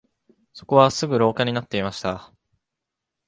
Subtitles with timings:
[0.53, 2.33] そこはすぐ廊下になっていました